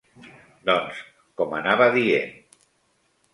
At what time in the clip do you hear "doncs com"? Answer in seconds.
0.69-1.53